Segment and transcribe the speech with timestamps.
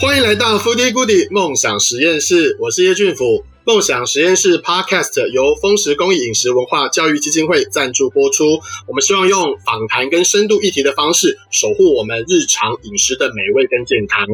[0.00, 3.44] 欢迎来到 Foodie Goodie 梦想实验室，我是叶俊甫。
[3.64, 8.58] 梦想实验室 Podcast 由灃食公益饮食文化教育基金会赞助播出。
[8.88, 14.26] 我们希望用访谈跟深度议题的方式，守护我们日常饮食的美味跟健康。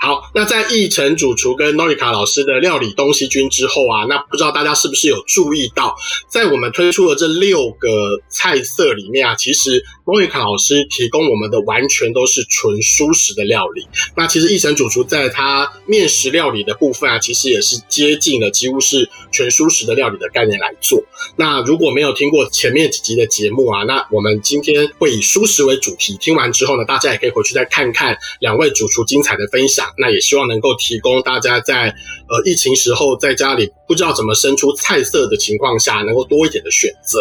[0.00, 5.96] 好，那在奕成主厨跟 Norika 老师的料理东西君之后啊，那不知道大家是不是有注意到，
[6.28, 13.88] 在我们推出的这六个菜色里面啊，其实 Norika 老师提供我们的完全都是纯蔬食的料理。
[14.16, 21.02] 那其实奕成主厨在他面食料理的部分啊，其实也是接近了几乎是全蔬食的料理的概念来做。
[21.34, 29.87] 那如果没有听过前面几集的节目啊，那我们今天会以蔬食为主题，听完之后呢，大家也可以回去再看看两位主厨精彩的分享。
[29.96, 31.88] 那也希望能够提供大家在
[32.28, 37.20] 呃疫情时候在家里不知道怎么生出菜色的情况下，能够多一点的选择。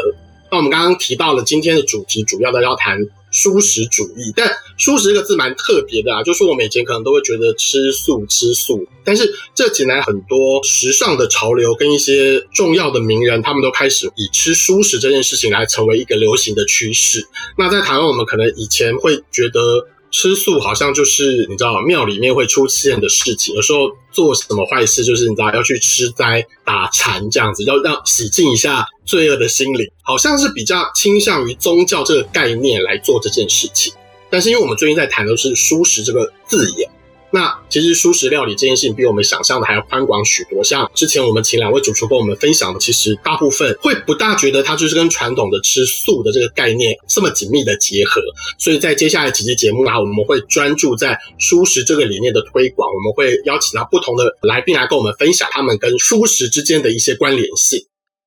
[0.49, 2.97] 那我们刚刚提到了今天的主题，主要的要谈
[3.33, 4.31] 蔬食主义。
[4.33, 4.47] 但
[4.79, 17.27] 蔬食这个字蛮特别的啊，就是我们以前可能都会觉得吃素吃素，但是这几年很多时尚的潮流跟一些重要的名人，他们都开始以吃蔬食这件事情来成为一个流行的趋势。
[17.57, 19.87] 那在台湾，我们可能以前会觉得。
[20.11, 33.93] 吃素好像就是你知道庙里面会出现的事情，有时候做什么坏事就是你知道要去吃斋打禅这样子，要让洗净一下罪恶的心灵，好像是比较倾向于宗教这个概念来做这件事情。
[34.29, 36.89] 但是因为我们最近在谈的是素食这个字眼。
[37.31, 40.63] 那其实蔬食料理这件事情比我们想象的还要宽广许多。
[40.63, 48.21] 像之前我们请两位主厨跟我们分享的，其实大部分会不大觉得它就是跟传统的吃素的这个概念这么紧密的结合。
[48.57, 57.79] 所以在接下来几期节目啊，我们会专注在蔬食这个理念的推广，我们会邀请到不同的来宾来跟我们分享他们跟蔬食之间的一些关联性。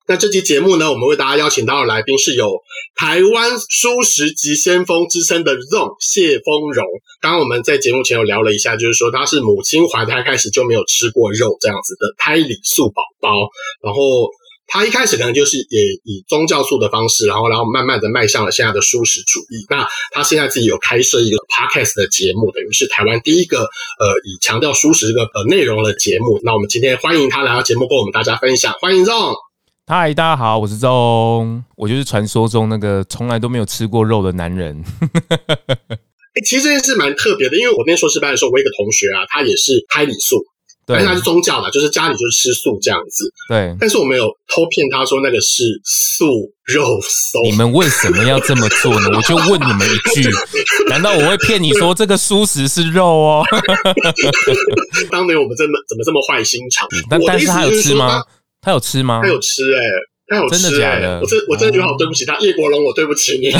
[0.07, 2.51] 那这期节目呢，我们为大家邀请到的来宾是有
[2.95, 6.85] 台湾蔬食急先锋之称的 ZONG 谢丰荣。
[7.21, 13.29] 刚刚我们在节目前有聊了一下，就是说他是母亲怀胎开始就没有吃过肉这样子的胎里素宝宝。
[13.81, 14.29] 然后
[14.67, 19.65] 他一开始可能就是也以宗教素的方式，然后然后慢慢的迈向了现在的蔬食主义。
[19.69, 26.39] 那他现在自己有开设一个 podcast 的节目，等于是台湾第一个呃以强调蔬食这个呃内容的节目。
[26.43, 29.50] 那我们今天欢迎他来到节目跟我们大家分享，欢迎 ZONG。
[29.87, 34.81] 嗨，大家好，我是 ZONG，我就是传说中那个从来都没有吃过肉的男人。
[35.01, 35.97] 哎、
[36.35, 40.37] 欸，其实这件事蛮特别的，因为我那时候硕士班的时候，我一个同学啊，他也是胎里素，
[40.85, 43.25] 对但是他是宗教的，就是家里就是吃素这样子。
[43.49, 46.25] 对，但是我没有偷骗他说那个是素
[46.63, 47.43] 肉松。
[47.43, 49.09] 你们为什么要这么做呢？
[49.17, 50.29] 我就问你们一句：
[50.87, 53.43] 难道我会骗你说这个素食是肉哦？
[55.11, 56.87] 当年我们真的怎么这么坏心肠？
[57.09, 58.23] 但但是他有吃吗？
[58.61, 59.21] 他有吃吗？
[59.23, 59.81] 他有吃诶、欸、
[60.27, 61.19] 他有吃、欸、真的假的？
[61.19, 63.49] 我真我真的觉得好对不起他，叶国龙，我对不起你。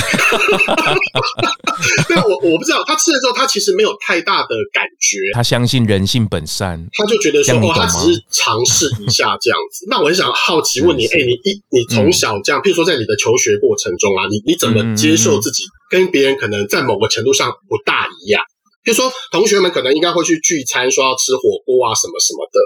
[2.08, 5.18] 对，我我不知道他吃了之后，他其实没有太大的感觉。
[5.34, 9.88] 他相信人性本善，他就觉得说哦，他只是尝试一下这样子。
[9.90, 18.44] 那我很想好奇问你，哎、欸，你一你从小这样，譬如说在你的求学过程中啊，你你怎么接受自己跟别人可能在某个程度上不大一样？
[18.86, 22.60] 譬如说同学们可能应该会去聚餐，说要吃火锅啊什么什么的。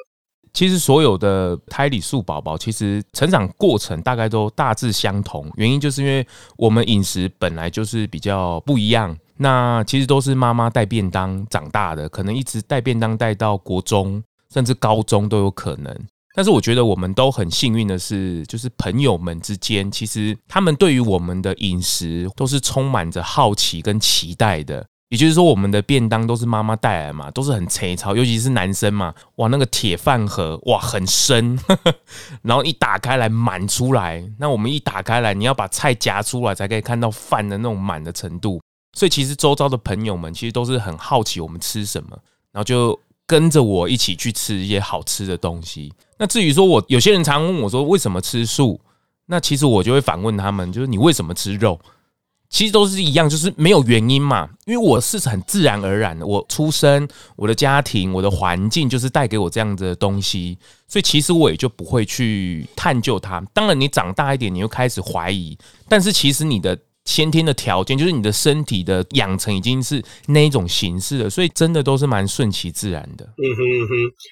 [0.54, 6.26] 其实所有的胎里素宝宝，其实成长过程大概都大致相同，原因就是因为
[6.58, 9.16] 我们饮食本来就是比较不一样。
[9.38, 14.24] 那其实都是妈妈带便当长大的，可能一直带便当带到国中
[14.54, 15.94] 甚至高中都有可能。
[16.34, 24.86] 但是我觉得我们都很幸运的是，就是朋友们之间，其实他们对于我们的饮食都是充满着好奇跟期待的。
[25.10, 31.94] 也就是说，我们的便当都是妈妈带来嘛，都是很粗糙，尤其是男生嘛，哇，那个铁饭盒哇很深，呵呵，
[32.42, 38.60] 然后一打开来满出来，那我们一打开来，你要把菜夹出来才可以看到饭的那种满的程度。
[38.94, 42.18] 所以其实周遭的朋友们其实都是很好奇我们吃什么，
[42.52, 45.94] 然后就跟着我一起去吃一些好吃的东西。
[46.18, 48.80] 那至于说我有些人常问我说为什么吃素，
[49.28, 51.80] 那其实我就会反问他们，就是你为什么吃肉？
[52.50, 54.50] 其实都是一样，就是没有原因嘛。
[54.66, 63.42] 因为我是很自然而然的，我出生、我的家庭、我的环境，就是带给我这样子的东西，所以其实我也就不会去探究它。
[63.54, 66.78] 当然，你长大一点，你又开始怀疑，但是其实你的。
[67.06, 73.26] 先天的条件就是你的身体的养成已经是那一种形式了，所以真的都是蛮顺其自然的。
[73.26, 73.90] 嗯哼嗯哼，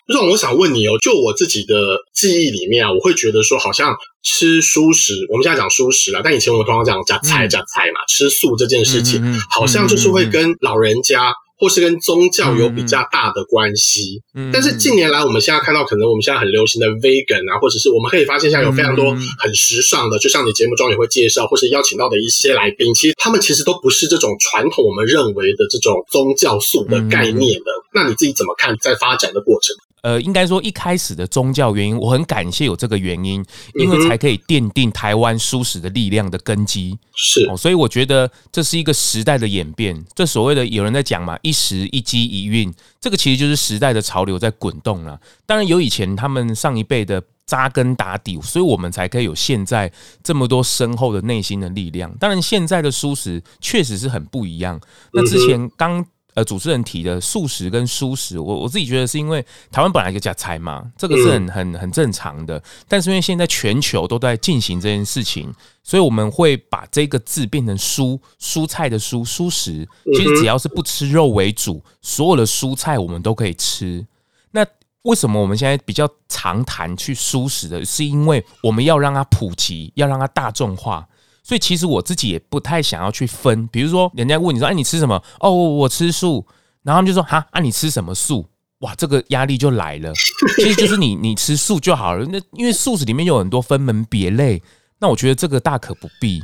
[0.07, 11.33] 不是，我想问你哦，就我自己的记忆里面啊，我会觉得说，好像吃蔬食，我们现在讲蔬食啦，但以前我们通常讲加菜加菜嘛，吃素这件事情，好像就是会跟老人家。
[11.57, 27.71] 或是跟宗教有比较大的关系，嗯，但是近年来我们现在看到，可能我们现在很流行的 vegan 啊，或者是我们可以发现，现在有非常多很时尚的，就像你节目中也会介绍，或是邀请到的一些来宾，其实他们其实都不是这种传统我们认为的这种宗教素的概念的。
[27.93, 29.75] 那你自己怎么看在发展的过程？
[30.03, 33.43] 呃，应该说一开始的宗教原因，我很感谢有这个原因，
[33.79, 36.99] 因为才可以奠定台湾蔬食的力量的根基。
[37.15, 40.03] 是哦，所以我觉得这是一个时代的演变。
[40.13, 45.17] 这所谓的有人在讲嘛，一时一机一运，这个其实就是时代的潮流在滚动了。
[45.45, 49.89] 当然有以前他们上一辈的扎根打底，所以我们才可以有现在
[50.21, 52.13] 这么多深厚的内心的力量。
[52.17, 54.77] 当然现在的蔬食确实是很不一样。
[55.13, 56.05] 那之前刚。
[56.35, 62.61] 呃，主持人提的素食跟蔬食，我我自己觉得是因为台湾本来就加菜嘛，这个是很很很正常的。
[62.87, 65.53] 但是因为现在全球都在进行这件事情，
[65.83, 69.87] 所以我们会把这个字变成蔬蔬菜的蔬蔬食。
[70.15, 74.05] 其实只要是不吃肉为主，所有的蔬菜我们都可以吃。
[74.51, 74.65] 那
[75.03, 81.07] 为什么我们现在比较常谈去蔬食的，是因为我们要让它普及，要让它大众化。
[81.43, 85.21] 所以其实我自己也不太想要去分，比如说人家问你说，哎，你吃什么？
[85.39, 86.45] 哦，我吃素。
[86.83, 88.45] 然后他们就说，哈，啊，你吃什么素？
[88.79, 90.11] 哇，这个压力就来了。
[90.57, 92.25] 其实就是你你吃素就好了。
[92.25, 94.61] 那因为素食里面有很多分门别类，
[94.99, 96.41] 那我觉得这个大可不必。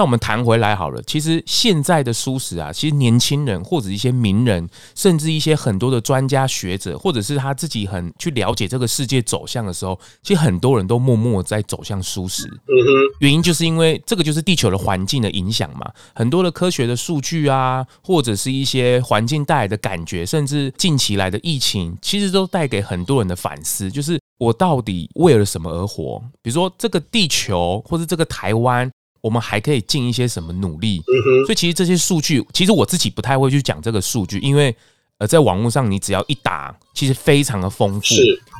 [0.00, 12.46] 那我们谈回来好了，其实现在的舒适啊，其实年轻人或者一些名人，甚至一些很多的专家学者，或者是他自己很去了解这个世界走向的时候，其实很多人都默默在走向舒适。
[12.46, 26.18] 嗯哼，原因就是因为这个就是地球的环境的影响嘛，很多的科学的数据啊，或者是一些环境带来的感觉，甚至近期来的疫情，其实都带给很多人的反思，就是我到底为了什么而活？
[26.40, 28.90] 比如说这个地球，或是这个台湾。
[29.20, 31.02] 我们还可以尽一些什么努力？
[31.46, 34.74] 所以其实这些数据，其实我自己不太会去讲这个数据，因为
[35.18, 38.14] 呃，在网络上你只要一打，其实非常的丰富。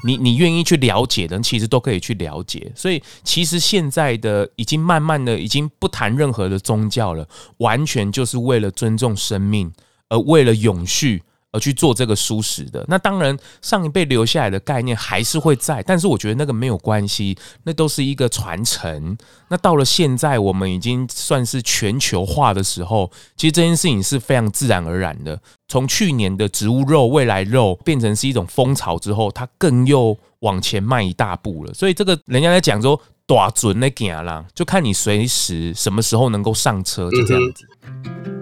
[0.05, 2.71] 你你愿意去了解的，其实都可以去了解。
[2.75, 7.27] 所以其实现在的已经慢慢的已经不谈任何的宗教了，
[7.59, 9.73] 完全就是为了尊重生命，
[10.09, 11.23] 而为了永续。
[11.53, 19.17] 而去做这个蔬食的，那当然上一辈留下来的概念还是会在，但是我觉得那个没有关系，那都是一个传承。
[19.49, 25.41] 那到了现在，我们已经算是全球化的时候，其实这件事情是非常自然而然的。
[25.67, 31.75] 从去年的植物肉、未来肉变成是一种风潮之后，它更又往前迈一大步了。
[31.75, 38.40] 所以这个人家在讲说“大准的行啦”，就看你随时什么时候能够上车，就这样子。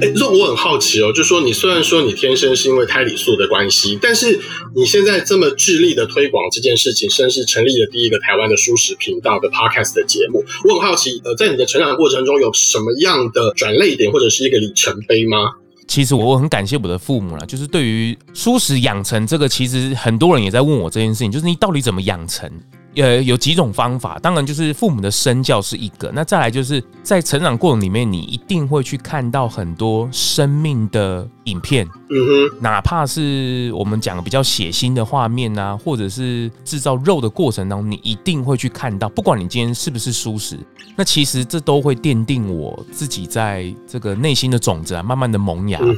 [0.00, 4.38] 哎，这我很好奇哦，就说你虽然说你天生是因为胎里素的关系，但是
[4.74, 15.38] 你现在这么致力的推广这件事情，甚至成立了第一个台湾的蔬食频道的 Podcast 的节目，我很好奇，呃，在你的成长过程中有什么样的转捩点或者是一个里程碑吗？
[15.88, 22.50] 其实我很感谢我的父母啦，就是对于蔬食养成这个，其实很多人也在问我这件事情，就是你到底怎么养成？
[22.96, 40.58] 呃，有几种方法，当然就是父母的身教是一个，那再来就是在成长过程里面，你一定会去看到很多生命的影片，嗯哼，哪怕是我们讲的比较血腥的画面啊，或者是制造肉的过程当中，你一定会去看到，不管你今天是不是蔬食，
[40.96, 45.78] 那其实这都会奠定我自己在这个内心的种子啊，慢慢的萌芽。
[45.82, 45.96] 嗯，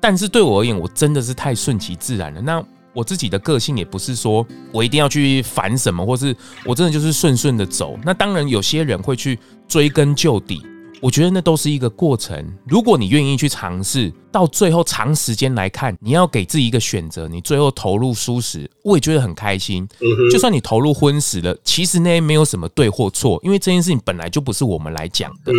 [0.00, 2.40] 但是对我而言，我真的是太顺其自然了。
[2.40, 2.64] 那
[2.96, 6.34] 我自己的个性也不是说我一定要去烦什么，或是
[6.64, 7.98] 我真的就是顺顺的走。
[8.02, 9.38] 那当然，有些人会去
[9.68, 10.62] 追根究底。
[11.06, 12.44] 我觉得那都是一个过程。
[12.66, 19.88] 如果你愿意去尝试，到最后长时间来看，你要给自己一个选择，你最后投入舒适，我也觉得很开心。
[20.32, 25.52] 就算你投入荤食了，其实那没有什么对或错，因为这件事情本来就不是我们来讲的。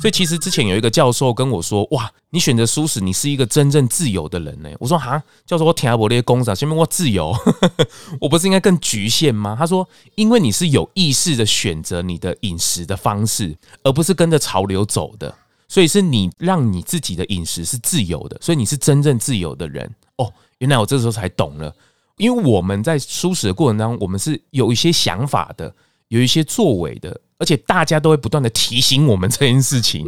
[0.00, 7.32] 所以其实之前有一个教授跟我说：“哇，你选择舒适，你是一个真正自由的人呢。”我说：“哈，教授，我听不懂这些公式，前面我自由，
[8.20, 15.32] 我不是应该更局限吗？”他说：“因为你是有意识的选择你的饮食的方式，而不是跟着潮流走的。”
[15.70, 20.32] 所以是你让你自己的饮食是自由的，所以你是真正自由的人哦。
[20.60, 21.70] 原来我这时候才懂了，
[22.16, 25.74] 因为我们在舒适的过程当中，我们是有一些想法的，
[26.08, 30.02] 有一些作为的，而且大家都会不断的提醒我们这件事情。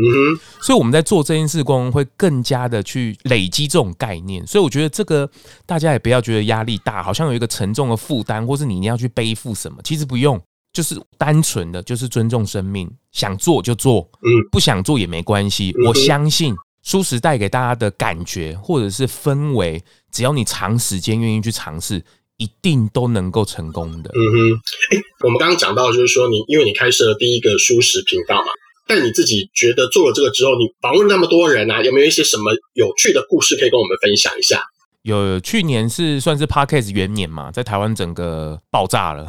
[0.62, 4.46] 所以我们在做这件事过程会更加的去累积这种概念。
[4.46, 5.30] 所以我觉得这个
[5.66, 10.40] 大家也不要觉得压力大，好像有一个沉重的负担，或是你一定要去背负什么，其实不用。
[10.72, 15.74] 就是单纯的，就是尊重生命，想做就做，嗯，不想做也没关系。
[15.86, 22.02] 我相信舒适带给大家的感觉或者是氛围，只要你长时间愿意去尝试，
[22.36, 24.10] 一定都能够成功的。
[24.14, 28.52] 嗯哼，欸，我们刚刚讲到就是说，你因为你开设了第一个舒适频道嘛，
[28.86, 34.62] 但你自己觉得做了这个之后，你访问那么多人啊，有没有一些什么有趣的故事可以跟我们分享一下？
[35.02, 39.26] 有，去年是算是 Podcast 元年嘛，在台湾整个爆炸了。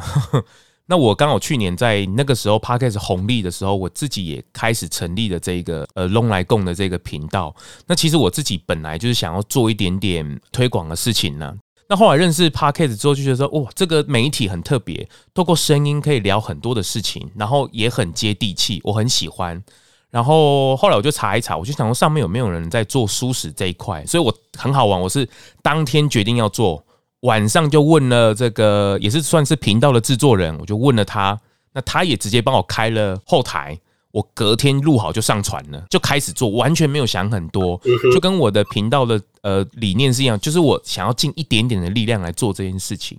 [0.92, 7.56] 那我刚好去年在那个时候 Podcast 红利的时候，我自己也开始成立了这个呃咙来共的这个频道。
[7.86, 11.56] 那其实我自己本来就是想要做一点点推广的事情呢。
[11.88, 19.64] 那后来认识 Podcast 之后，就觉得说哇，这个媒体很特别，透过声音可以聊很多的事情，然后也很接地气，我很喜欢。
[20.10, 25.26] 然后后来我就查一查，我就想说上面有没有人在做蔬食这一块，所以我很好玩，我是
[25.62, 26.84] 当天决定要做。
[27.22, 31.38] 晚上就问了这个，也是算是频道的制作人，我就问了他，
[31.72, 33.78] 那他也直接帮我开了后台，
[34.10, 37.80] 我隔天录好就上传了，就开始做，完全没有想很多，
[38.12, 43.16] 就跟我的频道的呃理念是一样，就是我想要尽一点点的力量来做这件事情。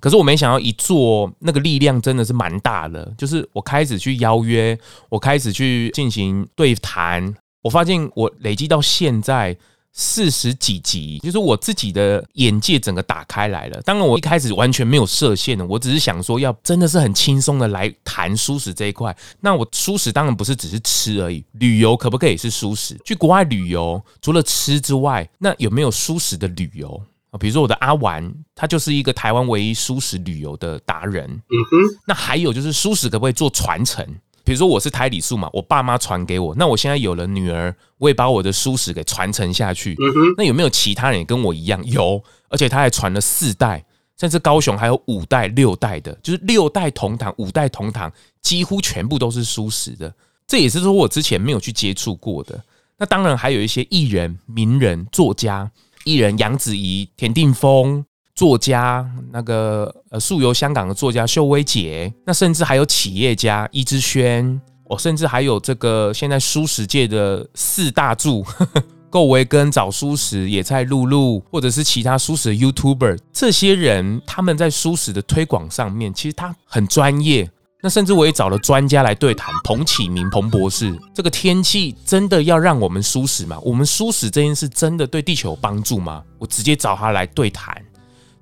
[0.00, 4.78] 可是我没想到一做，那个力量真的是蛮大的，就是我开始去邀约，
[5.10, 9.54] 我开始去进行对谈，我发现我累积到现在。
[9.96, 13.80] 四十几集，就是我自己的眼界整个打开来了。
[13.82, 19.16] 当然，我一开始完全没有设限的，我只是想说，要真的是很轻松的来谈舒适这一块。
[19.40, 23.00] 那我舒适当然不是只是吃而已，旅游可不可以是舒适？
[23.04, 27.38] 去国外旅游，除了吃之外，那有没有舒适的旅游啊？
[27.38, 31.24] 比如说我的阿玩，他就是一个台湾唯一舒适旅游的达人。
[31.30, 34.04] 嗯哼，那还有就是舒适可不可以做传承？
[34.44, 39.96] 比如说我是胎里素嘛，我爸妈传给我，那我现在有了女儿，我也把我的书史给传承下去。
[40.36, 41.82] 那有没有其他人也跟我一样？
[41.86, 43.82] 有，而且他还传了四代，
[44.20, 50.14] 甚至高雄还有五代、六代的，就是六代同堂、五代同堂，几乎全部都是书史的。
[50.46, 52.62] 这也是说我之前没有去接触过的。
[52.98, 55.70] 那当然还有一些艺人、名人、作家，
[56.04, 58.04] 艺人杨子怡、田定峰。
[58.34, 68.44] 作家那个呃，素游香港的作家秀薇姐，那甚至还有企业家易之轩，哦，甚至还有这个现在蔬食界的四大柱，
[69.08, 77.48] 够维根、找蔬食、野菜露露，或者是其他蔬食的 YouTuber，这些人他们在蔬食的推广上面，其实他很专业。
[77.80, 83.58] 那甚至我也找了专家来对谈，彭启明彭博士，这个天气真的要让我们舒适吗？
[83.62, 86.24] 我们舒适这件事真的对地球有帮助吗？
[86.38, 87.80] 我直接找他来对谈。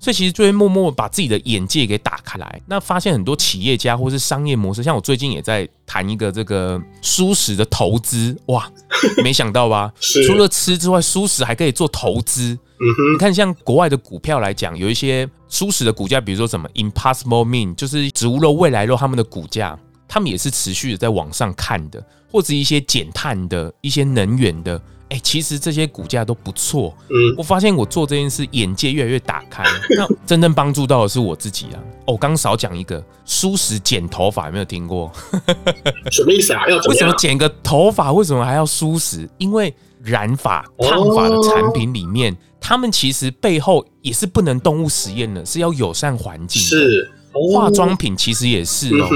[0.03, 8.69] 所以其实就会默默把自己的眼界给打开来，那发现很多企业家或是商业模式，像我最近也在谈一个这个蔬食的投资，哇，
[9.23, 9.93] 没想到吧？
[10.27, 12.59] 除了吃之外，蔬食还可以做投资。
[13.13, 24.81] 你看，像国外的股票来讲，有一些蔬食的股价，比如说什么 Impossible Meat，就是植物肉、未来肉，他们的股价，他们也是持续的在往上看的，或者一些减碳的一些能源的。
[25.09, 26.95] 哎，其实这些股价都不错。
[27.09, 29.63] 嗯，我发现我做这件事，眼界越来越打开。
[29.95, 31.79] 那真正帮助到的是我自己啊。
[32.05, 35.11] 哦，刚少讲一个，舒适剪头发有没有听过？
[36.11, 36.67] 什么意思啊？
[36.67, 38.11] 要为什么剪个头发？
[38.11, 39.29] 为什么还要舒适？
[39.37, 46.61] 因为染发、烫发的产品里面，他们其实背后也是不能动物实验的，是要友善环境。
[46.61, 47.11] 是。
[47.51, 49.09] 化妆品其实也是哦，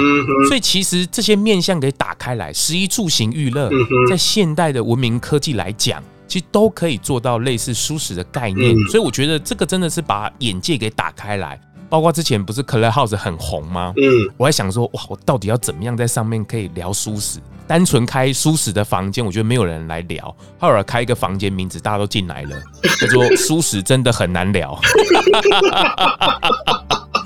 [0.47, 3.69] 所以其实这些面向给打开来，食衣住行娱乐，
[4.09, 8.75] 在现代的文明科技来讲，其实都可以做到类似舒适的概念。
[8.89, 11.59] 所以我觉得这个真的是把眼界给打开来。
[11.89, 13.93] 包括之前不是 Clubhouse 很红吗？
[13.95, 17.39] 嗯，我还想说，哇，我到底要怎么样在上面可以聊舒适？
[17.65, 20.35] 单纯开舒适的房间，我觉得没有人来聊。
[20.59, 22.61] 后来开一个房间，名字大家都进来了，
[22.99, 24.77] 他说舒适真的很难聊。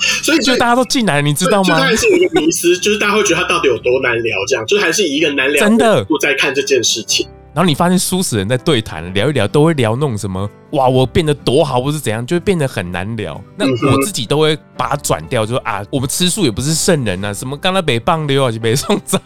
[0.23, 1.69] 所以，就大家都进来了，你知道吗？
[1.69, 7.27] 就还是有一个迷思，就是大家会觉得他到底有多难聊，这样，就还是以一个难聊真的我在看这件事情。
[7.53, 13.43] 然后你发现蔬食人在对谈聊一聊，都会聊那种什么哇，我变得多好，或是怎样，就会变得很难聊。
[13.57, 19.19] 那我自己都会把它转掉，就说啊，我们吃素也不是圣人啊，什么刚才北棒溜啊，就北宋炸，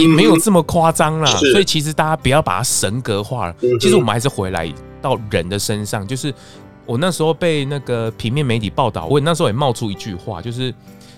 [0.00, 1.26] 也没有这么夸张啦。
[1.26, 3.54] 所以其实大家不要把它神格化了。
[3.78, 6.32] 其实我们还是回来到人的身上，就是。
[6.86, 10.72] 我那时候被那个平面媒体报道，我那时候也冒出一句话，就是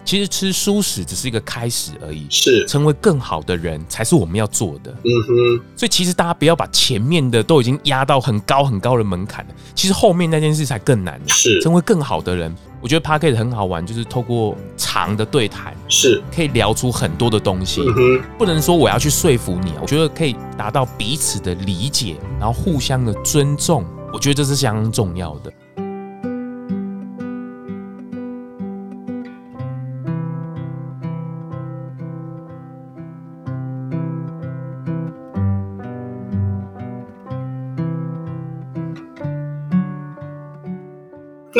[0.04, 4.90] 其实吃蔬食只是一个开始而已，是成为更好的人才是我们要做的。
[4.90, 11.20] 嗯哼，所以其实大家不要把前面的都已经压到很高很高的门槛了，其实后面那件事才更难。
[11.26, 17.82] 是成为更好的人，我觉得 p a c k e t 很好玩，就是透过长的对谈，是可以聊出很多的东西。
[17.82, 23.84] 嗯哼，不能说我要去说服你，我觉得可以达到彼此的理解，然后互相的尊重。
[24.12, 25.52] 我觉得这是相当重要的。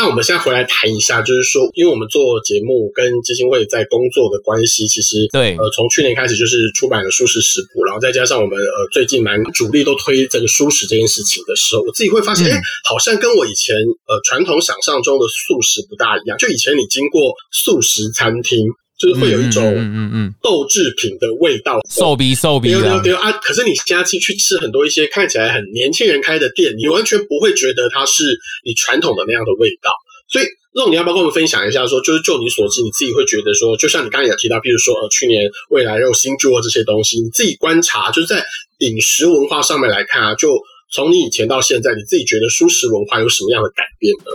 [0.09, 16.39] 那我们现在回来谈一下，就是说，因为我们做节目跟基金会在工作的关系，其实对，呃，从去年开始就是出版了素食食谱，然后再加上我们呃最近蛮主力都推这个素食这件事情的时候，我自己会发现，哎、嗯，好像跟我以前呃传统想象中的素食不大一样。
[16.39, 18.65] 就以前你经过素食餐厅，
[18.99, 23.01] 就是会有一种嗯嗯豆制品的味道，瘦逼瘦逼的。
[23.01, 28.25] 对啊，可是你现在去去吃很多一些看起来很年轻人开的店，你完全不会觉得它是
[28.65, 29.91] 你传统的那样的味道。
[30.31, 38.45] 所以，那种你要不要跟我们分享一下说，说就是就你所知，你自己会觉得说，就像你刚才也提到，譬如说呃，去年未来肉、新猪肉这些东西，你自己观察，就是在
[38.81, 40.59] 饮食文化上面来看啊，就
[40.91, 44.33] 从你以前到现在，你自己觉得素食文化有什么样的改变呢？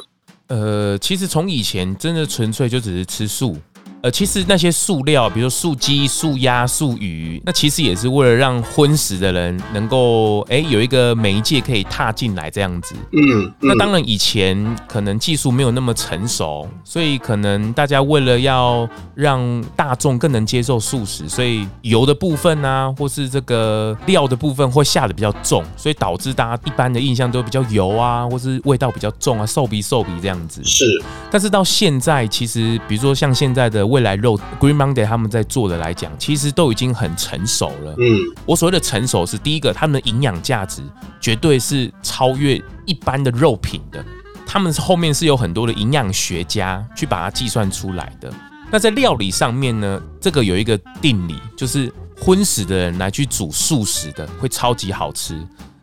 [0.48, 3.58] 呃，其实从以前真的纯粹就只是吃素。
[4.04, 12.96] 呃，其实那些素料，比如说素鸡、素鸭、素鱼，那其实也是为了让荤食的人能够哎有一个媒介可以踏进来这样子。
[13.14, 30.62] 嗯，嗯，那当然以前可能技术没有那么成熟，所以可能大家为了要让大众更能接受素食，所以油的部分啊，或是这个料的部分会下的比较重，所以导致大家一般的印象都比较油啊，或是味道比较重啊，瘦鼻瘦鼻这样子。
[30.66, 30.84] 是，
[31.32, 33.93] 但是到现在，其实比如说像现在的。
[33.94, 37.96] 未来肉 Green Monday 他们在做的来讲，其实都已经很成熟了。
[38.00, 40.82] 嗯，我所谓的成熟是第一个，他们的营养价值
[41.22, 44.04] 绝对是超越一般的肉品的。
[44.48, 48.34] 他们后面是有很多的营养学家去把它计算出来的。
[48.72, 55.40] 那在料理上面呢，这个有一个定理，就是荤食的人来去煮素食的会超级好吃。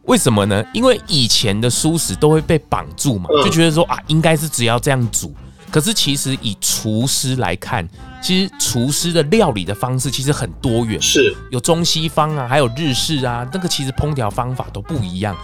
[0.07, 0.65] 为什么呢？
[0.75, 5.33] 因为以前的素食都会被绑住嘛，就觉得说啊，应该是只要这样煮。
[5.71, 7.89] 可是其实以厨师来看，
[8.23, 15.37] 其实厨师的料理的方式其实很多元，是有中西方啊，还有日式啊，那个其实烹调方法都不一样。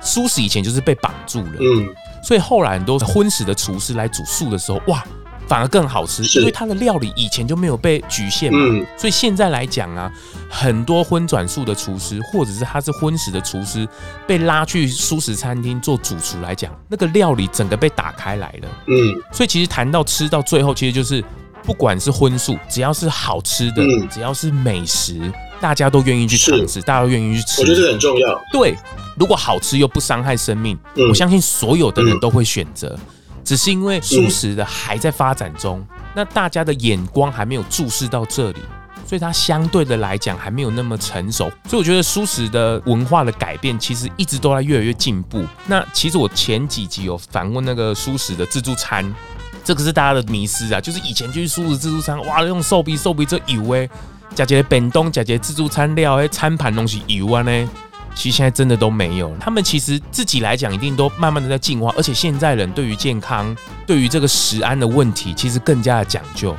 [0.00, 1.88] 素食以前就是被绑住了，嗯，
[2.22, 5.04] 所以后来很多荤食的厨师来煮素的时候，哇。
[5.46, 10.10] 反而更好吃，因为它的料理以前就没有被局限嘛，嗯，所以现在来讲啊，
[10.48, 13.86] 很多荤转素的厨师，或者是他是荤食的厨师，
[14.26, 21.22] 被拉去素食餐厅做主厨来讲，那个料理整个被打开来了，嗯，所以其实谈到吃到最后，其实就是
[21.62, 25.20] 不管是荤素，只要是好吃的，嗯，只要是美食，
[25.60, 28.40] 大家都愿意去尝试，大家都愿意去吃，我觉得这很重要。
[28.50, 28.74] 对，
[29.18, 32.98] 如果好吃又不伤害生命，嗯，我相信所有的人都会选择。
[33.44, 38.60] 只是因为素食的还在发展中，那大家的眼光还没有注视到这里，
[39.06, 41.50] 所以它相对的来讲还没有那么成熟。
[41.68, 45.44] 所以我觉得素食的文化的改变其实一直都在越来越进步。
[45.66, 49.14] 那其实我前几集有访问那个素食的自助餐，
[49.62, 53.88] 这个是大家的迷思啊，就是以前就是素食自助餐，哇，用瘦皮瘦皮这油诶，
[54.34, 57.70] 加些便当，加些自助餐料，诶，餐盘东西油啊呢。
[58.14, 63.54] 其实现在真的都没有，他们其实自己来讲一定都慢慢的在进化，而且现在人对于健康、
[63.86, 66.56] 对于这个食安的问题，其实更加的讲究。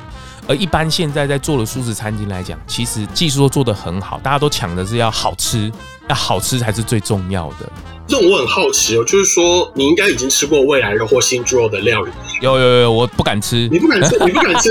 [0.47, 5.71] 而一般现在在做的素食餐厅来讲，其实技术都做得很好，大家都抢的是要好吃，
[6.07, 7.67] 要好吃才是最重要的。
[8.07, 12.11] 这种我很好奇哦，就是说你应该已经吃过未来肉或新猪肉的料理？
[12.41, 14.69] 有有有，我不敢吃，你不敢吃， 你不敢吃，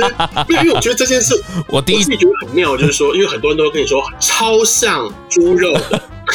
[0.48, 1.34] 因为因为我觉得这件事，
[1.66, 5.76] 我第一次觉得很妙，就是说，因为很多人都跟你说超像猪肉。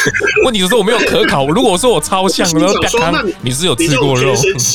[0.45, 1.47] 问题是我没有可考。
[1.47, 4.33] 如果说我超像， 然后说那你你是有吃过肉，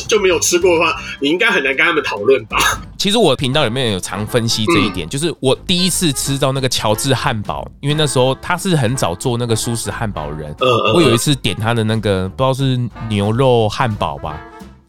[0.08, 2.58] 就没有吃过的话，你应该很难跟他们讨论吧？
[2.98, 10.54] 其实我频道里面有常分析这一点，就是我第一次吃到那个乔治汉堡，因为那时候他是很早做那个蔬食汉堡的人。
[10.94, 14.40] 我有一次点他的那个不知道是牛肉汉堡吧，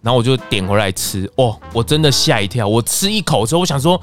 [0.01, 2.67] 然后我就点回来吃，哦，我真的吓一跳。
[2.67, 3.99] 我吃一口之后，我想说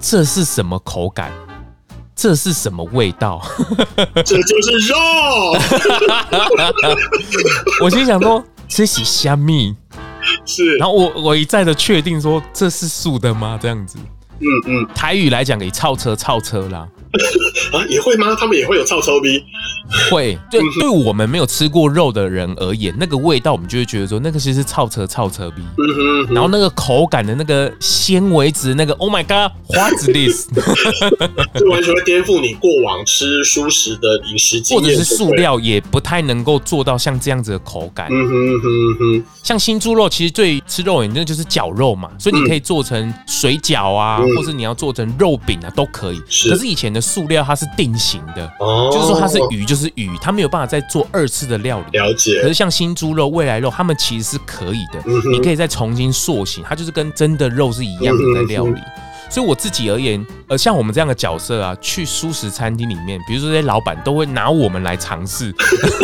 [0.00, 1.32] 这是什么口感？
[2.16, 3.40] 这是什么味道？
[4.24, 4.96] 这就是肉。
[7.84, 9.76] 我心想说这是虾米？
[10.46, 10.76] 是。
[10.76, 13.58] 然后我我一再的确定说这是素的吗？
[13.60, 13.98] 这样子。
[14.38, 14.88] 嗯嗯。
[14.94, 16.88] 台语来讲，给超车超车啦。
[17.72, 18.36] 啊，也会吗？
[18.38, 19.42] 他们也会有臭臭逼？
[20.10, 25.62] 会， 对，对我们没有吃过肉的人而言，那个味道我们就会觉得说，那个其实是臭车臭车逼。
[25.62, 26.34] 嗯哼。
[26.34, 30.48] 然后那个口感的那个纤维质，那个 Oh my God，What is this？
[31.58, 38.08] 就完全会颠覆你过往吃蔬食的饮食经验，或者是塑料也不太能够做到像这样子的口感。
[38.10, 39.24] 嗯哼哼哼。
[39.42, 46.18] 像新猪肉，其实最吃肉眼那就是绞肉嘛，所以你可以做成水饺啊，或是你要做成肉饼啊，都可以。
[46.50, 48.50] 可是以前的素料它是定型的，
[48.90, 51.98] 就是说它是鱼就是鱼，它没有办法再做二次的料理。
[51.98, 52.40] 了解。
[52.40, 58.80] 可是像新猪肉、未来肉，它们其实是可以的，你可以再重新塑形，它就是跟真的肉是一样的在料理。
[59.28, 65.52] 所以我自己而言，呃，像我们这样的角色啊，去舒食餐厅里面，比如说这些老板都会拿我们来尝试，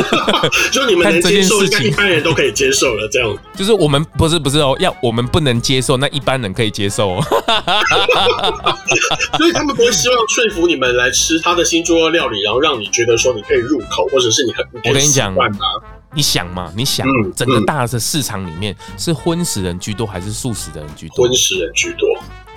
[0.73, 3.09] 就你们能接受，一般人都可以接受了。
[3.11, 7.23] 这样，就是我们不是不是哦，要我们不能接受，那一般人可以接受哦。
[9.39, 15.35] 所以他们不会希望说服你们来吃他的新猪肉料理，然后让你觉得说你可以入口，或者是你很你我跟你讲，
[16.15, 21.27] 你想嘛，你想，整个大的市场里面是荤食人居多还是素食的人居多？
[21.27, 22.09] 荤食人居多。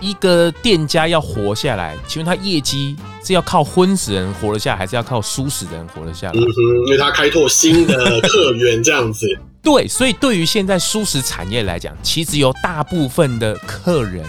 [0.01, 6.34] 一个店家要活下来，请问他业绩是要靠荤食人活得下来，还是要靠输死的人活得下来？
[6.39, 9.25] 嗯哼，因为他开拓新的客源这样子。
[9.63, 14.23] 对，所以对于现在蔬食产业来讲，其实有大部分的客人，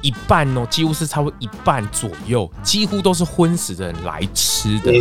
[0.00, 4.92] 一半哦，几乎是超过一半左右，几乎都是荤食的人来吃的。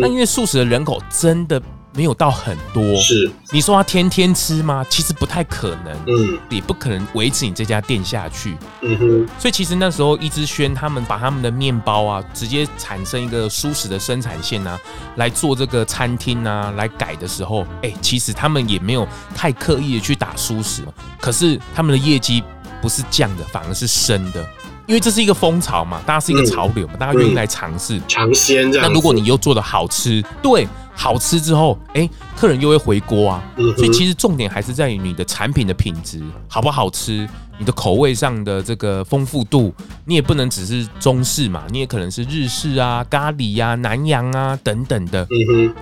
[0.00, 1.62] 那因为素食的人口真的。
[1.94, 3.30] 没有到很多，是。
[3.52, 4.84] 你说他天天吃吗？
[4.90, 9.28] 其实不太可能，嗯，也不可能维持你这家店下去，嗯哼。
[9.38, 14.78] 所以其实那时候，一之轩他们把他们的面包啊，直接产生一个舒适的生产线啊，
[15.16, 20.82] 来做这个餐厅啊，来改的时候，哎，其实他们也没有太刻意的去打舒适，
[21.20, 22.42] 可是他们的业绩
[22.82, 24.44] 不是降的，反而是升的，
[24.86, 28.00] 因为这是一个风潮嘛，大家是一个潮流嘛，嗯、大家愿意来尝试。
[28.08, 28.88] 尝鲜这样。
[28.88, 30.66] 那如果你又做的好吃，对。
[30.94, 33.42] 好吃之后，哎、欸，客人又会回锅啊，
[33.76, 37.28] 所以其实重点还是在于你的产品的品质好不好吃，
[37.58, 45.26] 你的口味上的这个丰富度，你也不能只是中式嘛，你也可能是日式啊、咖喱啊、南洋啊等等的，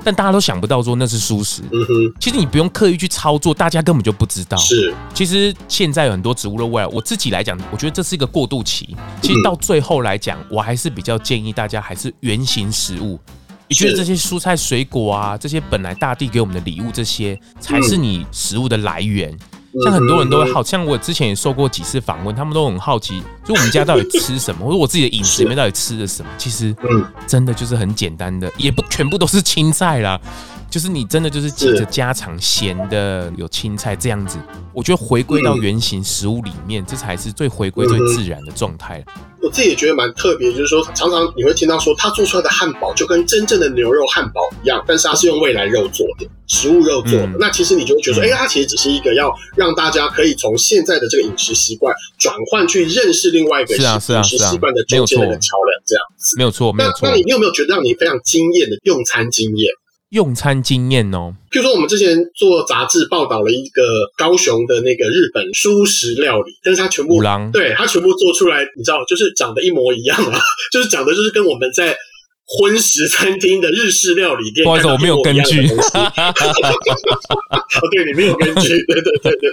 [0.02, 1.62] 但大家都想不到说那是素食，
[2.18, 4.56] 其实你不用刻意去操作，大家根本就不知道。
[4.56, 8.96] 是，其实现在有很多植物肉味，我自己来讲，我觉得这是一个过渡期。
[9.20, 13.20] 其实到最后来讲，我还是比较建议大家还是原型食物。
[13.72, 19.34] 你觉得这些蔬菜水果啊，这些本来大地给我们的礼物，这些才是你食物的来源。
[19.82, 26.30] 像很多人都会好，像我之前也受过几次访问，他们都很好奇，就我们家到底吃什么， 或者我自己的饮食里面到底吃的什么。
[26.36, 26.76] 其实，
[27.26, 30.20] 真的就是很简单的，也不全部都是青菜啦。
[30.72, 34.38] 就是你真的就是记着家常咸的有青菜这样子，
[34.72, 39.04] 我觉得回归到原型食物里面，这才是最回归最自然的状态。
[39.42, 47.32] 我自己也觉得蛮特别，就是说常常你会听到说，他做出来的汉堡就跟真正的牛肉汉堡一样，但是它是用未来肉做的，食物肉做的。
[47.38, 56.34] 那其实你就会觉得说，哎，它其实只是一个要让大家可以从现在的这个饮食习惯转换去认识另外一个饮食习惯的中间的桥梁，这样子。
[56.38, 57.10] 没有错，没有错。
[57.10, 59.68] 那你有没有觉得让你非常惊艳的用餐经验？
[60.12, 63.82] 用餐经验哦，譬如说我们之前做杂志报道了一个
[64.14, 67.18] 高雄的那个日本蔬食料理，但是它全部
[67.50, 70.38] 对它全部做出来，你知道，就是长得一模一样啊，
[70.70, 71.96] 就是长得就是跟我们在
[72.44, 75.76] 荤食餐厅的日式料理店，不好意思，我没有根据， 哦，
[77.90, 79.40] 对，你没有根据，对对对对。
[79.40, 79.50] 对，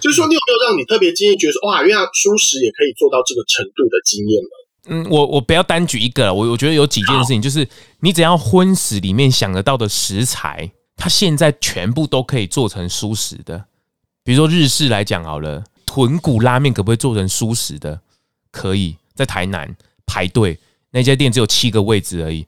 [0.00, 4.56] 就是说你有没有让你特别惊艳，觉得说哇，原来蔬食也可以做到这个程度的经验呢？
[4.86, 7.68] 嗯，我我不要单举一个了，我我觉得有几件事情，就是
[8.00, 13.66] 你只要荤食里面想得到的食材，它现在全部都可以做成蔬食的。
[14.24, 18.00] 比如说日式来讲好了，豚骨拉面可不可以做成蔬食的？
[18.50, 20.58] 可以，在台南排队
[20.90, 22.46] 那家店只有七个位置而已。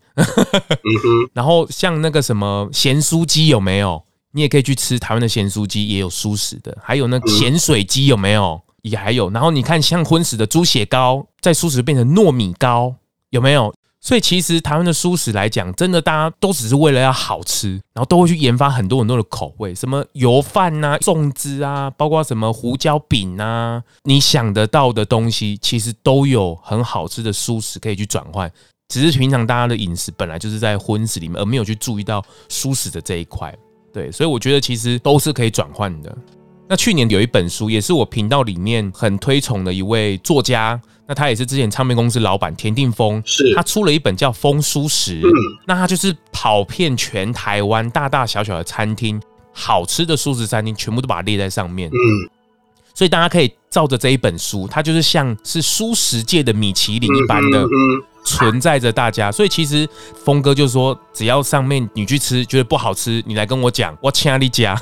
[1.33, 4.05] 然后像那个什么咸酥鸡有没有？
[4.33, 6.77] 你也可以去吃台湾的咸酥鸡，也有蔬食的。
[6.83, 8.61] 还有那个咸水鸡有没有？
[8.85, 12.95] 也还有，然后你看像荤食的猪血糕，在蔬食变成糯米糕，
[13.31, 13.75] 有没有？
[14.01, 28.53] 所以其实台湾的蔬食来讲，真的大家都只是为了要好吃，然后都会去研发很多很多的口味，什么油饭啊、粽子啊，包括什么胡椒饼啊，你想得到的东西，其实都有很好吃的蔬食可以去转换。
[28.89, 33.57] 只是平常大家的饮食本来就是在荤食里面，而没有去注意到蔬食的这一块。
[33.91, 36.15] 对，所以我觉得其实都是可以转换的。
[36.67, 43.55] 那去年有一本书，也是我频道里面很推崇的一位作家，那他也是之前唱片公司老板田定峰，是。
[43.55, 45.31] 他出了一本叫《风书食》，嗯，
[45.67, 49.21] 那他就是跑遍全台湾大大小小的餐厅，
[49.53, 52.31] 好吃的素食餐厅全部都把它列在上面，嗯，
[52.95, 57.67] 所以大家可以照着这一本书，它就是像是素食界的米其林一般的。
[58.25, 59.87] 存在着大家，所以其实
[60.25, 64.75] 峰哥就说，只要上面你去吃觉得不好吃，你来跟我讲，我请你家。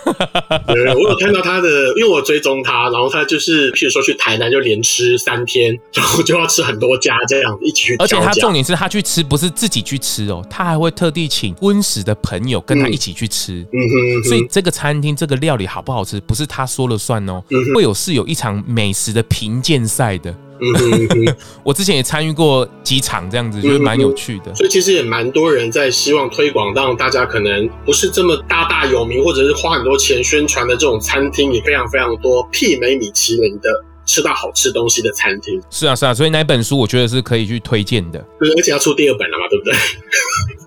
[0.66, 7.96] 对，我有看到他的，因为我追踪他，然后他就是，譬如说去台南就连吃三天，然后就要吃很多家这样一起去。
[7.96, 13.66] 而且他重点是他去吃不是自己去吃哦，他还会特地请荤食的朋友跟他一起去吃。
[13.72, 17.42] 嗯哼，所以这个餐厅这个料理好不好吃，不是他说了算哦，
[17.74, 20.32] 会有是有一场美食的评鉴赛的。
[20.64, 24.54] 嗯哼哼，我之前也参与过几场这样子，觉得蛮有趣的。
[24.54, 33.68] 所以其实也蛮多人在希望推广，让大家可能不是这么大大有名，或者是花很多钱宣传的这种餐厅，也非常非常多媲美米其林的
[34.06, 35.60] 吃到好吃东西的餐厅。
[35.68, 38.24] 是啊，是啊，所以那本书我觉得是可以去推荐的。
[38.38, 39.74] 对，而且要出第二本了嘛，对不对？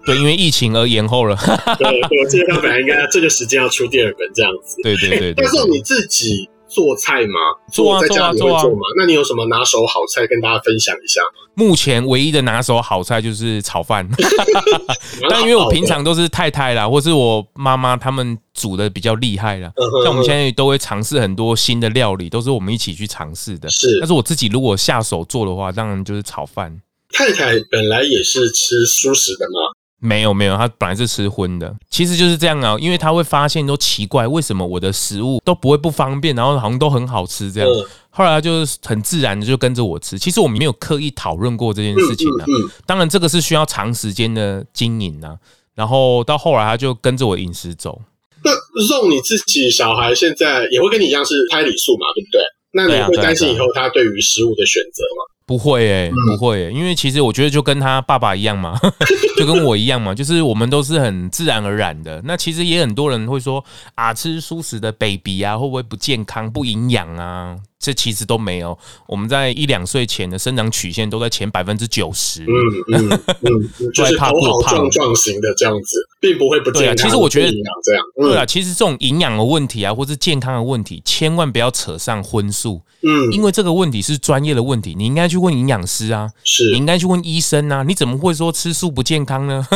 [0.08, 1.38] 对，因为疫情而延后了。
[1.80, 4.76] 对，我记得他本来应该这个时间要出第二本这样子。
[4.84, 6.50] 对对对，对，对，但是你自己。
[6.76, 7.40] 做菜吗？
[7.72, 8.60] 做啊，在家里会做吗？
[8.60, 8.84] 做啊做啊。
[8.98, 11.48] 那你有什么拿手好菜跟大家分享一下吗？
[11.56, 14.06] 目前唯一的拿手好菜就是炒饭，
[15.30, 19.72] 但因为我平常都是太太啦，或是我妈妈他们煮的比较厉害啦。
[20.04, 23.70] 像我们现在都会尝试很多新的料理，都是我们一起去尝试的。
[23.70, 26.82] 是，但是我自己如果下手做的话，当然就是炒饭。
[27.14, 29.72] 太太本来也是吃素食的吗？
[30.00, 31.74] 没有没有，他本来是吃荤的。
[31.90, 37.70] 其实就是这样啊，因为他会发现都奇怪，为什么我的食物都不会不方便，然后好像都很好吃这样。
[37.70, 40.20] 嗯、后来他就是很自然的就跟着我吃。
[40.20, 42.46] 其实我们没有刻意讨论过这件事情啊。
[42.48, 45.38] 嗯嗯嗯、当然这个是需要长时间的经营啊。
[45.74, 48.02] 然后到后来他就跟着我饮食走。
[48.44, 52.42] 那肉你自己小孩现在也会跟你一样是胎里素嘛，对不对？
[52.72, 55.35] 那你会担心以后他对于食物的选择吗？
[55.48, 58.80] 不会诶、欸，不会诶、欸，因为其实我觉得就跟他爸爸一样嘛，
[59.38, 62.20] 就跟我一样嘛，就是我们都是很自然而然的。
[62.24, 67.56] 那其实也很多人会说啊，吃素食的 baby 啊，会不会不健康、不营养啊？
[67.78, 72.50] 这其实都没有，我们在一两岁前的生长曲线都在前百分之九十，嗯
[72.94, 73.10] 嗯
[73.44, 76.82] 嗯，就是头好壮壮型的这样子，并不会不健康。
[76.82, 77.50] 对啊，其实我觉得
[77.84, 89.68] 这样，对啊，其实这种营养的问题啊，或是健康的问题，千万不要扯上荤素，嗯，因为这个问题是专业的问题，你应该去问营养师啊，是，你应该去问医生啊，你怎么会说吃素不健康呢？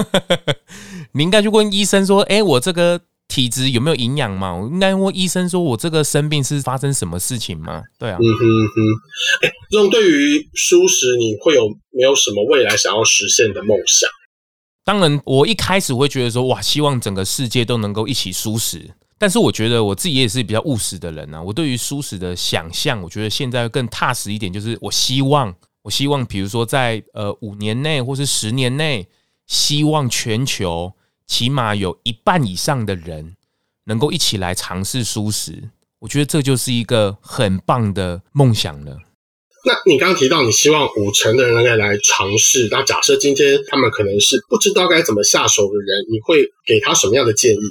[1.11, 3.01] 你应该去问医生说，哎，我这个。
[3.29, 4.53] 体质有没有营养嘛？
[4.53, 7.83] 我应该问医生说，我这个生病是发生什么事情吗？
[7.97, 8.81] 对啊，嗯哼哼。
[9.43, 14.09] 哎， 这种对于素食，你会有没有什么未来想要实现的梦想？
[14.83, 18.89] 当然，我一开始会觉得说，哇，希望整个世界都能够一起素食。
[19.19, 21.39] 但是我觉得我自己也是比较务实的人啊。
[21.39, 29.07] 我对于素食的想象，我觉得现在更踏实一点，就是我希望，我希望，比如说在呃五年内或是十年内，
[29.45, 30.91] 希望全球。
[31.29, 33.35] 起码有一半以上的人
[33.85, 38.97] 能够一起来尝试素食，我觉得这就是一个很棒的梦想了。
[39.63, 47.61] 那你刚刚提到你希望五成的人能够来尝试，那假设今天他们可能是不知道该怎么下手的人，你会给他什么样的建议？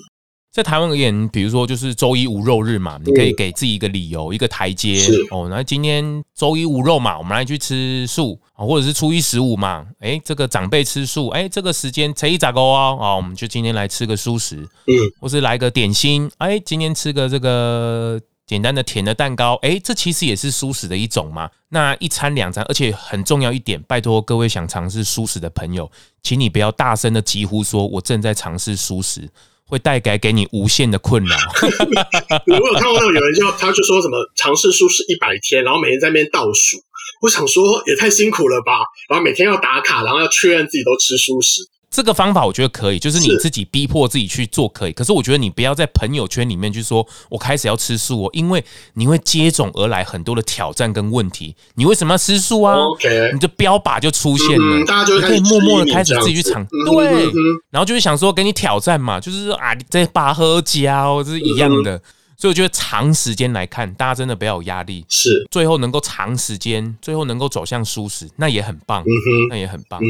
[0.51, 4.99] 在台湾而言，比如说就是周一无肉日嘛，你可以给自己一个理由，一个台阶
[5.31, 5.47] 哦。
[5.51, 21.51] 那今天周一无肉嘛，我们来去吃素啊，或者是初一十五嘛，哎，这个长辈吃素，哎，这个时间初一十五哦，啊，我们就今天来吃个素食，嗯，或是来个点心，哎，今天吃个这个简单的甜的蛋糕，哎，这其实也是素食的一种嘛。
[21.69, 25.89] 那一餐两餐，而且很重要一点，拜托各位想尝试素食的朋友，
[26.23, 29.29] 请你不要大声的疾呼说，我正在尝试素食。
[29.69, 31.37] 会带给给你无限的困扰。
[32.49, 36.79] 我有看过那种有人就他就说什么尝试素食一百天，然后每天在那边倒数。
[37.21, 38.73] 我想说也太辛苦了吧，
[39.09, 41.63] 然后每天要打卡，然后要确认自己都吃素食。
[41.91, 44.93] 这个方法我觉得可以，就是你自己逼迫自己去做可以。
[44.93, 48.63] 可是我觉得你不要在朋友圈里面去说“我开始要吃素哦”，因为
[48.95, 51.57] 你会接踵而来很多的挑战跟问题。
[51.77, 56.65] 你为什么要吃素啊？OK，你的标靶就出现了，大家就可以默默的开始自己去尝。
[56.67, 57.25] 对，
[57.71, 62.01] 然后就是想说给你挑战嘛，就是说啊，你这拔喝胶这是一样的。
[62.37, 65.05] 所以我觉得长时间来看，大家真的不要有压力。
[65.09, 69.03] 是，最后能够长时间，最后能够走向舒适，那也很棒。
[69.03, 70.01] 嗯哼，那也很棒。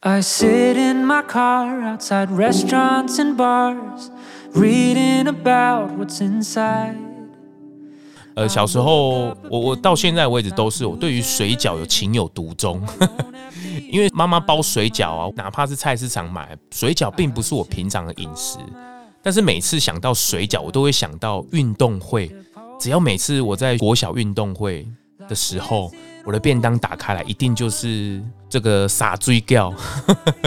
[0.00, 4.12] I sit in my car outside restaurants and bars,
[4.54, 6.94] reading about what's inside.
[8.36, 12.80] 呃，小时候我我到现在为止都是我对于水饺有情有独钟，
[13.90, 18.58] 因为妈妈包水饺啊，哪怕是菜市场买水饺，并不是我平常的饮食。
[19.20, 22.30] 但是每次想到水饺，我都会想到运动会。
[22.78, 24.86] 只要每次我在国小运动会
[25.28, 25.92] 的时候，
[26.24, 29.72] 我的便当打开来，一定就是这个傻追饺，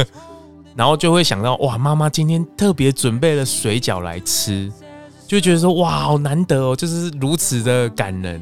[0.76, 4.72] 然后就会想到哇，妈妈今天特别准备了水饺来吃，
[5.28, 8.42] 就觉得说哇，好难得哦，就是如此的感人。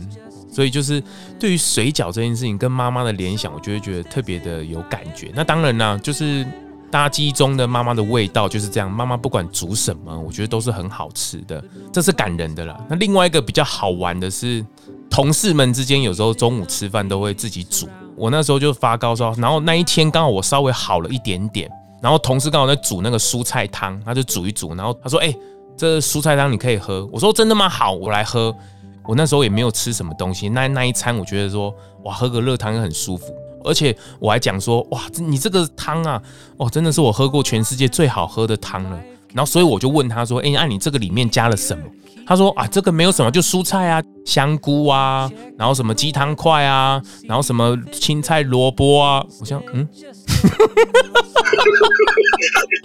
[0.51, 1.01] 所以就是
[1.39, 5.31] 对于水饺这件事情跟妈妈的联想，我就会觉得特别的有感觉。
[5.35, 6.45] 那当然啦，就是
[6.91, 12.79] 大家记忆中的妈妈的味道就是这样，妈妈不管煮什么，我觉得都是很好吃的，这是感人的啦。
[12.89, 14.65] 那另外一个比较好玩的是。
[15.11, 17.89] 同事们之间有时候中午吃饭都会自己煮。
[18.15, 21.67] 我那时候就发高烧，然后那一天刚好我稍微好了一点点，
[21.99, 25.35] 然后同事刚好在煮那个蔬菜汤，他就煮一煮，然后他说：“哎，
[25.75, 27.67] 这蔬菜汤你可以喝。”我说：“真的吗？
[27.67, 28.55] 好，我来喝。”
[29.03, 31.73] 我那时候也没有吃什么东西，那那一餐我觉得说
[32.03, 36.21] 哇，喝个热汤很舒服，而且我还讲说哇，你这个汤啊，
[36.57, 38.99] 哦，真的是我喝过全世界最好喝的汤了。
[39.33, 41.83] 然后所以我就问他说：“哎，那你这个里面加了什么？”
[42.25, 49.23] 他说啊，这个没有什么，就蔬菜啊，香菇啊，然后什么鸡汤块啊，然后什么青菜萝卜啊。
[49.39, 49.87] 我想，嗯，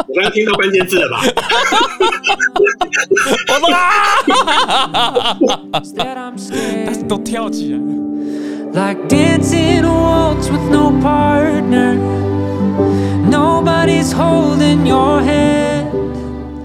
[0.07, 1.23] 我刚刚听到关键字了吧？
[3.55, 5.37] 我们啊！
[7.09, 8.04] 都跳起来了。
[8.75, 11.97] Like dancing waltz with no partner,
[13.31, 15.87] nobody's holding your hand。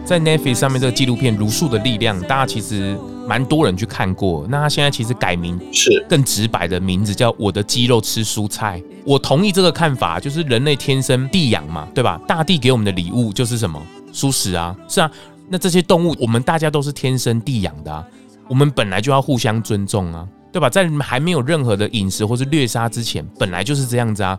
[0.05, 4.43] 在 Netflix 上面这个纪录片《茹素的力量》，大家其实蛮多人去看过。
[4.49, 8.79] 那他现在其实改名是更直白的名字，叫《我的肌肉吃蔬菜》。
[9.05, 12.19] 我同意这个看法，就是人类天生地养嘛，对吧？
[12.27, 13.79] 大地给我们的礼物就是什么？
[14.11, 15.11] 蔬食啊，是啊。
[15.47, 18.03] 那这些动物，我们大家都是天生地养的啊，
[18.47, 20.69] 我们本来就要互相尊重啊，对吧？
[20.69, 24.37] 在还没有任何的饮食或是掠杀之前，本来就是这样子啊。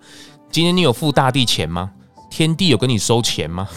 [0.51, 1.91] 今天你有付大地钱吗？
[2.31, 3.69] 天地有跟你收钱吗？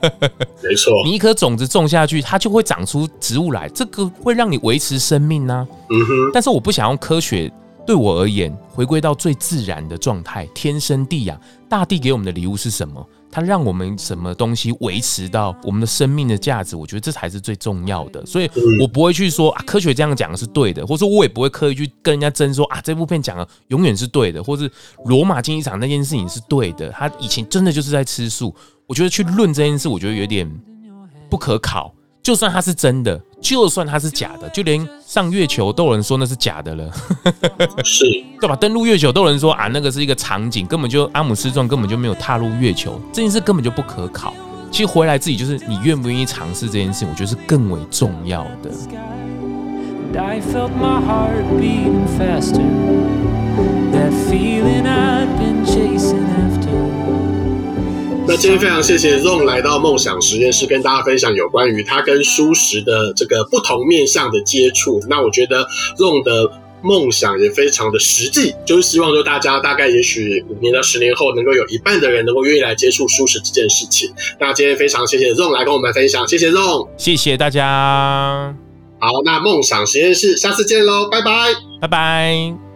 [0.62, 5.66] 没错，你一颗种子种下去，它就会长出植物来，这个会让你维持生命呢。
[5.90, 6.30] 嗯哼。
[6.32, 7.52] 但是我不想用科学，
[7.86, 13.06] 对我而言，回归到最自然的状态，天生地养，大地给我们的礼物是什么？
[13.30, 16.74] 它让我们什么东西维持到我们的生命的价值？
[16.74, 18.24] 我觉得这才是最重要的。
[18.24, 24.70] 所以我不会去说啊，科学这样讲的是对的，或者说我也不会刻意去跟人家争说啊，这部片讲的永远是对的，或是
[25.04, 26.90] 罗马竞技场那件事情是对的。
[26.90, 28.54] 他以前真的就是在吃素。
[28.86, 30.50] 我觉得去论这件事，我觉得有点
[31.28, 31.94] 不可考。
[32.28, 36.84] 就算它是真的，就算它是假的，就连上月球都有人说那是假的了，
[37.82, 38.04] 是，
[38.38, 38.54] 对吧？
[38.54, 44.34] 登陆月球都有人说啊，那个是一个场景，根本就阿姆斯壮根本就没有踏入月球，这件事根本就不可考。
[44.70, 48.70] 其实回来自己就是你愿不愿意尝试这件事，我觉得是更为重要的。
[58.28, 65.02] 那今天非常谢谢 Ron 来到梦想实验室，跟大家分享有关于他跟蔬食的这个不同面向的接触。
[65.08, 74.12] 那我觉得 Ron 的梦想也非常的实际，就是希望说大家大概也许五年到十年后，能够有一半的人能够愿意来接触蔬食这件事情。
[74.38, 78.54] 那今天非常谢谢 Ron 来跟我们分享，谢谢 Ron，谢谢大家。
[78.98, 82.67] 好，那梦想实验室下次见喽，拜拜，拜拜。